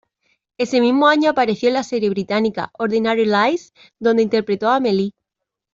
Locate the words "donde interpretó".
3.99-4.67